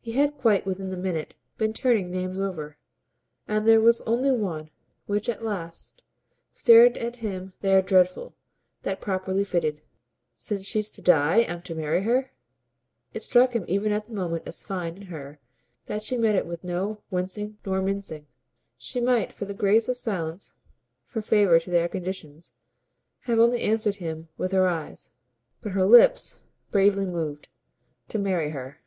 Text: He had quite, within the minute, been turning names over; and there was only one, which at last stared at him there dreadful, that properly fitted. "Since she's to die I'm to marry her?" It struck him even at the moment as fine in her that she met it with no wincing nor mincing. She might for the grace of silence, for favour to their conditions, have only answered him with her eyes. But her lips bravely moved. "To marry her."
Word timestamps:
He 0.00 0.12
had 0.12 0.36
quite, 0.36 0.66
within 0.66 0.90
the 0.90 0.98
minute, 0.98 1.34
been 1.56 1.72
turning 1.72 2.10
names 2.10 2.38
over; 2.38 2.76
and 3.48 3.66
there 3.66 3.80
was 3.80 4.02
only 4.02 4.30
one, 4.30 4.68
which 5.06 5.30
at 5.30 5.42
last 5.42 6.02
stared 6.52 6.98
at 6.98 7.16
him 7.16 7.54
there 7.62 7.80
dreadful, 7.80 8.34
that 8.82 9.00
properly 9.00 9.44
fitted. 9.44 9.86
"Since 10.34 10.66
she's 10.66 10.90
to 10.90 11.00
die 11.00 11.44
I'm 11.48 11.62
to 11.62 11.74
marry 11.74 12.02
her?" 12.02 12.32
It 13.14 13.22
struck 13.22 13.54
him 13.56 13.64
even 13.66 13.92
at 13.92 14.04
the 14.04 14.12
moment 14.12 14.42
as 14.44 14.62
fine 14.62 14.96
in 14.96 15.02
her 15.06 15.38
that 15.86 16.02
she 16.02 16.18
met 16.18 16.34
it 16.36 16.44
with 16.44 16.62
no 16.64 17.00
wincing 17.10 17.56
nor 17.64 17.80
mincing. 17.80 18.26
She 18.76 19.00
might 19.00 19.32
for 19.32 19.46
the 19.46 19.54
grace 19.54 19.88
of 19.88 19.96
silence, 19.96 20.52
for 21.06 21.22
favour 21.22 21.58
to 21.60 21.70
their 21.70 21.88
conditions, 21.88 22.52
have 23.20 23.38
only 23.38 23.62
answered 23.62 23.94
him 23.94 24.28
with 24.36 24.52
her 24.52 24.68
eyes. 24.68 25.14
But 25.62 25.72
her 25.72 25.86
lips 25.86 26.42
bravely 26.70 27.06
moved. 27.06 27.48
"To 28.08 28.18
marry 28.18 28.50
her." 28.50 28.82